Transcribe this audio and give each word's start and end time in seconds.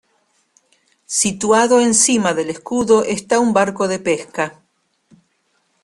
Situado 1.05 1.79
encima 1.79 2.33
del 2.33 2.49
escudo 2.49 3.03
esta 3.03 3.39
un 3.39 3.53
barco 3.53 3.87
de 3.87 3.99
pesca. 3.99 4.59